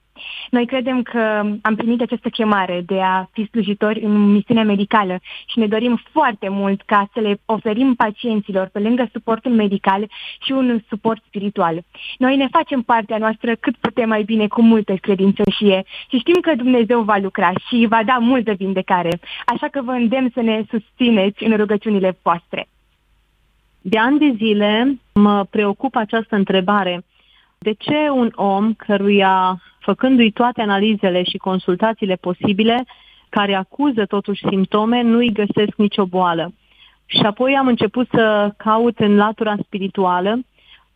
Noi 0.51 0.67
credem 0.67 1.03
că 1.03 1.19
am 1.63 1.75
primit 1.77 2.01
această 2.01 2.29
chemare 2.29 2.83
de 2.87 3.01
a 3.01 3.29
fi 3.33 3.45
slujitori 3.45 4.01
în 4.01 4.33
misiunea 4.33 4.65
medicală 4.65 5.19
și 5.47 5.59
ne 5.59 5.67
dorim 5.67 6.01
foarte 6.13 6.49
mult 6.49 6.83
ca 6.83 7.11
să 7.13 7.21
le 7.21 7.41
oferim 7.47 7.95
pacienților, 7.95 8.69
pe 8.73 8.79
lângă 8.79 9.09
suportul 9.13 9.53
medical, 9.53 10.11
și 10.41 10.53
un 10.53 10.81
suport 10.89 11.23
spiritual. 11.27 11.83
Noi 12.19 12.37
ne 12.37 12.49
facem 12.51 12.83
partea 12.83 13.19
noastră 13.19 13.55
cât 13.55 13.77
putem 13.77 14.09
mai 14.09 14.23
bine, 14.23 14.47
cu 14.47 14.63
multă 14.63 14.95
credincioșie 14.95 15.85
și 16.11 16.19
știm 16.19 16.41
că 16.41 16.55
Dumnezeu 16.55 17.03
va 17.03 17.17
lucra 17.17 17.53
și 17.69 17.87
va 17.89 18.03
da 18.05 18.17
multă 18.21 18.53
vindecare. 18.53 19.21
Așa 19.45 19.69
că 19.69 19.83
vă 19.83 19.93
îndemn 19.93 20.31
să 20.35 20.41
ne 20.41 20.63
susțineți 20.71 21.45
în 21.45 21.57
rugăciunile 21.57 22.19
voastre. 22.23 22.69
De 23.81 23.99
ani 23.99 24.19
de 24.19 24.33
zile 24.37 24.99
mă 25.13 25.45
preocupă 25.51 25.99
această 25.99 26.37
întrebare. 26.37 27.05
De 27.59 27.73
ce 27.73 28.09
un 28.11 28.33
om 28.35 28.75
căruia 28.75 29.63
făcându-i 29.83 30.31
toate 30.31 30.61
analizele 30.61 31.23
și 31.23 31.37
consultațiile 31.37 32.15
posibile, 32.15 32.85
care 33.29 33.55
acuză 33.55 34.05
totuși 34.05 34.47
simptome, 34.49 35.03
nu-i 35.03 35.33
găsesc 35.33 35.77
nicio 35.77 36.05
boală. 36.07 36.53
Și 37.07 37.23
apoi 37.23 37.57
am 37.57 37.67
început 37.67 38.09
să 38.11 38.53
caut 38.57 38.99
în 38.99 39.17
latura 39.17 39.55
spirituală. 39.65 40.41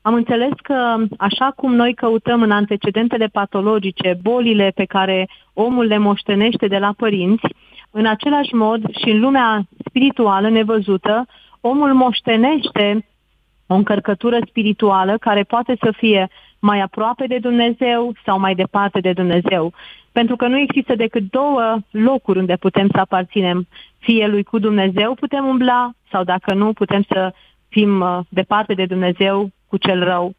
Am 0.02 0.14
înțeles 0.14 0.52
că 0.62 0.96
așa 1.16 1.52
cum 1.56 1.74
noi 1.74 1.94
căutăm 1.94 2.42
în 2.42 2.50
antecedentele 2.50 3.26
patologice 3.26 4.18
bolile 4.22 4.72
pe 4.74 4.84
care 4.84 5.28
omul 5.52 5.84
le 5.84 5.98
moștenește 5.98 6.66
de 6.66 6.78
la 6.78 6.92
părinți, 6.96 7.46
în 7.90 8.06
același 8.06 8.54
mod 8.54 8.80
și 8.96 9.10
în 9.10 9.20
lumea 9.20 9.62
spirituală 9.86 10.48
nevăzută, 10.48 11.26
omul 11.60 11.94
moștenește 11.94 13.06
o 13.66 13.74
încărcătură 13.74 14.38
spirituală 14.46 15.16
care 15.20 15.42
poate 15.42 15.76
să 15.80 15.92
fie 15.96 16.28
mai 16.70 16.80
aproape 16.80 17.26
de 17.26 17.38
Dumnezeu 17.38 18.12
sau 18.24 18.38
mai 18.38 18.54
departe 18.54 19.00
de 19.00 19.12
Dumnezeu. 19.12 19.72
Pentru 20.12 20.36
că 20.36 20.46
nu 20.46 20.58
există 20.58 20.94
decât 20.94 21.30
două 21.30 21.78
locuri 21.90 22.38
unde 22.38 22.56
putem 22.56 22.88
să 22.94 23.00
aparținem. 23.00 23.66
Fie 23.98 24.26
lui 24.26 24.42
cu 24.42 24.58
Dumnezeu 24.58 25.14
putem 25.14 25.44
umbla 25.46 25.90
sau 26.10 26.24
dacă 26.24 26.54
nu 26.54 26.72
putem 26.72 27.02
să 27.12 27.32
fim 27.68 28.00
uh, 28.00 28.18
departe 28.28 28.74
de 28.74 28.86
Dumnezeu 28.86 29.50
cu 29.68 29.76
cel 29.76 30.04
rău. 30.04 30.34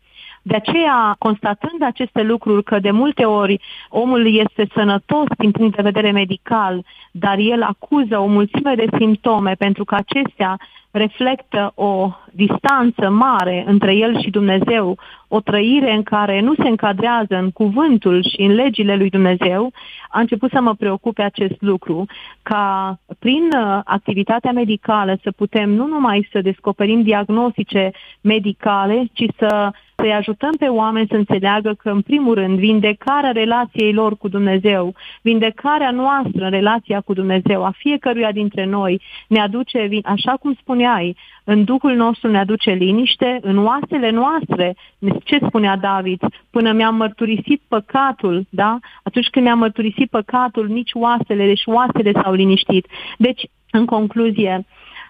De 0.47 0.55
aceea, 0.55 1.15
constatând 1.19 1.81
aceste 1.81 2.21
lucruri, 2.21 2.63
că 2.63 2.79
de 2.79 2.91
multe 2.91 3.25
ori 3.25 3.61
omul 3.89 4.35
este 4.35 4.67
sănătos 4.73 5.25
din 5.37 5.51
punct 5.51 5.75
de 5.75 5.81
vedere 5.81 6.11
medical, 6.11 6.85
dar 7.11 7.37
el 7.37 7.63
acuză 7.63 8.17
o 8.17 8.25
mulțime 8.25 8.75
de 8.75 8.87
simptome 8.97 9.53
pentru 9.53 9.83
că 9.83 9.95
acestea 9.95 10.57
reflectă 10.91 11.71
o 11.75 12.11
distanță 12.31 13.09
mare 13.09 13.63
între 13.67 13.95
el 13.95 14.21
și 14.21 14.29
Dumnezeu, 14.29 14.97
o 15.27 15.39
trăire 15.39 15.91
în 15.91 16.03
care 16.03 16.41
nu 16.41 16.53
se 16.55 16.67
încadrează 16.67 17.35
în 17.35 17.51
cuvântul 17.51 18.23
și 18.23 18.41
în 18.41 18.53
legile 18.53 18.95
lui 18.95 19.09
Dumnezeu, 19.09 19.71
a 20.09 20.19
început 20.19 20.51
să 20.51 20.61
mă 20.61 20.73
preocupe 20.73 21.21
acest 21.21 21.61
lucru, 21.61 22.05
ca 22.41 22.99
prin 23.19 23.43
uh, 23.57 23.79
activitatea 23.83 24.51
medicală 24.51 25.17
să 25.23 25.31
putem 25.31 25.69
nu 25.69 25.87
numai 25.87 26.27
să 26.31 26.41
descoperim 26.41 27.01
diagnostice 27.01 27.91
medicale, 28.21 29.03
ci 29.13 29.25
să 29.37 29.71
să-i 29.97 30.13
ajutăm 30.13 30.51
pe 30.59 30.65
oameni 30.65 31.07
să 31.07 31.15
înțeleagă 31.15 31.73
că, 31.73 31.89
în 31.89 32.01
primul 32.01 32.33
rând, 32.33 32.59
vindecarea 32.59 33.31
relației 33.31 33.93
lor 33.93 34.17
cu 34.17 34.27
Dumnezeu, 34.27 34.93
vindecarea 35.21 35.91
noastră 35.91 36.43
în 36.43 36.49
relația 36.49 37.01
cu 37.01 37.13
Dumnezeu, 37.13 37.65
a 37.65 37.73
fiecăruia 37.77 38.31
dintre 38.31 38.65
noi, 38.65 39.01
ne 39.27 39.39
aduce, 39.39 39.89
așa 40.03 40.31
cum 40.31 40.53
spuneai, 40.53 41.17
în 41.43 41.63
Duhul 41.63 41.95
nostru 41.95 42.31
ne 42.31 42.39
aduce 42.39 42.71
liniște, 42.71 43.39
în 43.41 43.57
oasele 43.65 44.09
noastre, 44.09 44.75
ce 45.23 45.39
spunea 45.47 45.77
David, 45.77 46.19
până 46.49 46.71
mi-am 46.71 46.95
mărturisit 46.95 47.61
păcatul, 47.67 48.45
da? 48.49 48.79
Atunci 49.03 49.27
când 49.27 49.45
mi-am 49.45 49.59
mărturisit 49.59 50.09
păcatul, 50.09 50.67
nici 50.67 50.91
oasele, 50.93 51.45
deci 51.45 51.65
oasele 51.65 52.11
s-au 52.11 52.33
liniștit. 52.33 52.87
Deci, 53.17 53.41
în 53.71 53.85
concluzie, 53.85 54.65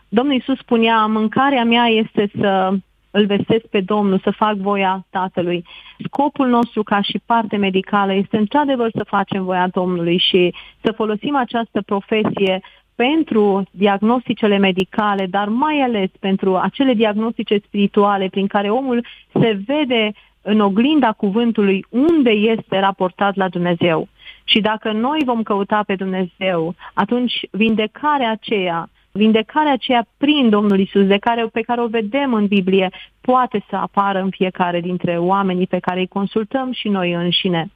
Domnul 0.10 0.34
Iisus 0.34 0.58
spunea, 0.58 1.06
mâncarea 1.06 1.64
mea 1.64 1.86
este 1.86 2.30
să 2.40 2.74
îl 3.18 3.26
vestesc 3.26 3.66
pe 3.66 3.82
Domnul, 3.82 4.20
să 4.24 4.32
fac 4.32 4.56
voia 4.56 5.06
Tatălui. 5.10 5.66
Scopul 6.06 6.48
nostru 6.48 6.84
ca 6.84 7.02
și 7.02 7.22
parte 7.26 7.56
medicală 7.56 8.14
este 8.14 8.38
într-adevăr 8.38 8.90
să 8.96 9.04
facem 9.04 9.44
voia 9.44 9.68
Domnului 9.68 10.18
și 10.18 10.54
să 10.82 10.92
folosim 10.92 11.36
această 11.36 11.82
profesie 11.82 12.62
pentru 12.96 13.64
diagnosticele 13.72 14.58
medicale, 14.58 15.26
dar 15.26 15.48
mai 15.48 15.80
ales 15.82 16.10
pentru 16.20 16.56
acele 16.56 16.94
diagnostice 16.94 17.58
spirituale 17.66 18.28
prin 18.28 18.48
care 18.48 18.70
omul 18.70 19.06
se 19.40 19.60
vede 19.66 20.12
în 20.42 20.60
oglinda 20.60 21.12
cuvântului 21.12 21.86
unde 21.90 22.30
este 22.30 22.80
raportat 22.80 23.36
la 23.36 23.48
Dumnezeu. 23.48 24.08
Și 24.44 24.60
dacă 24.60 24.92
noi 24.92 25.20
vom 25.26 25.44
căuta 25.44 25.84
pe 25.86 25.96
Dumnezeu, 25.96 26.76
atunci 26.94 27.34
vindecarea 27.52 28.32
aceea 28.32 28.90
vindecarea 29.18 29.72
aceea 29.72 30.06
prin 30.18 30.50
Domnul 30.50 30.80
Isus, 30.80 31.06
de 31.06 31.18
care, 31.18 31.50
pe 31.52 31.62
care 31.62 31.82
o 31.82 31.88
vedem 31.88 32.34
în 32.34 32.46
Biblie, 32.46 32.90
poate 33.22 33.66
să 33.70 33.76
apară 33.76 34.20
în 34.20 34.30
fiecare 34.30 34.80
dintre 34.80 35.18
oamenii 35.18 35.68
pe 35.68 35.80
care 35.80 36.00
îi 36.00 36.08
consultăm 36.08 36.72
și 36.72 36.88
noi 36.88 37.14
înșine. 37.14 37.72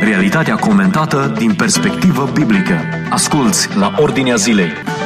Realitatea 0.00 0.54
comentată 0.54 1.34
din 1.38 1.54
perspectivă 1.54 2.30
biblică. 2.34 2.76
Asculți 3.10 3.78
la 3.78 3.92
Ordinea 3.98 4.34
Zilei. 4.34 4.99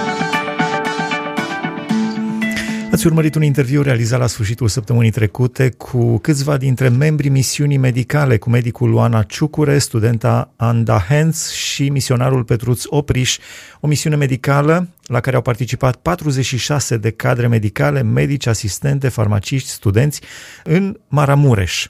Ați 3.05 3.13
urmărit 3.13 3.35
un 3.35 3.43
interviu 3.43 3.83
realizat 3.83 4.19
la 4.19 4.27
sfârșitul 4.27 4.69
săptămânii 4.69 5.11
trecute 5.11 5.71
cu 5.71 6.19
câțiva 6.19 6.57
dintre 6.57 6.89
membrii 6.89 7.31
misiunii 7.31 7.77
medicale, 7.77 8.37
cu 8.37 8.51
medicul 8.51 8.91
Luana 8.91 9.23
Ciucure, 9.23 9.79
studenta 9.79 10.53
Anda 10.57 10.99
Hens 10.99 11.53
și 11.53 11.89
misionarul 11.89 12.45
Petruț 12.45 12.83
Opriș, 12.87 13.39
o 13.81 13.87
misiune 13.87 14.17
medicală 14.17 14.89
la 15.07 15.21
care 15.21 15.37
au 15.37 15.43
participat 15.43 15.97
46 15.97 16.97
de 16.97 17.11
cadre 17.11 17.47
medicale, 17.47 18.03
medici, 18.03 18.47
asistente, 18.47 19.09
farmaciști, 19.09 19.69
studenți 19.69 20.21
în 20.65 20.99
Maramureș 21.09 21.89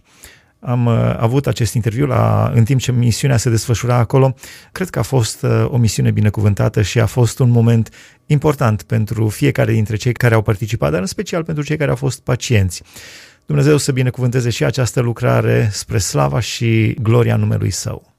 am 0.65 0.87
uh, 0.87 1.17
avut 1.19 1.47
acest 1.47 1.75
interviu 1.75 2.07
la, 2.07 2.53
în 2.55 2.65
timp 2.65 2.81
ce 2.81 2.93
misiunea 2.93 3.37
se 3.37 3.51
desfășura 3.51 3.97
acolo. 3.97 4.35
Cred 4.73 4.91
că 4.91 4.99
a 4.99 5.03
fost 5.03 5.43
uh, 5.43 5.65
o 5.69 5.77
misiune 5.77 6.11
binecuvântată 6.11 6.83
și 6.83 7.01
a 7.01 7.07
fost 7.07 7.39
un 7.39 7.51
moment 7.51 7.89
important 8.27 8.83
pentru 8.83 9.29
fiecare 9.29 9.73
dintre 9.73 9.97
cei 9.97 10.13
care 10.13 10.35
au 10.35 10.43
participat, 10.43 10.91
dar 10.91 11.01
în 11.01 11.07
special 11.07 11.45
pentru 11.45 11.65
cei 11.65 11.77
care 11.77 11.91
au 11.91 11.97
fost 11.97 12.21
pacienți. 12.21 12.83
Dumnezeu 13.47 13.77
să 13.77 13.93
binecuvânteze 13.93 14.51
și 14.51 14.65
această 14.65 15.01
lucrare 15.01 15.69
spre 15.73 15.99
slava 15.99 16.41
și 16.41 16.97
gloria 17.03 17.37
numelui 17.37 17.71
Său. 17.71 18.13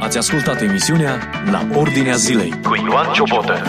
Ați 0.00 0.18
ascultat 0.18 0.60
emisiunea 0.60 1.18
La 1.50 1.68
Ordinea 1.74 2.16
Zilei 2.16 2.50
cu 2.62 2.74
Ioan 2.74 3.12
Ciobotă. 3.12 3.62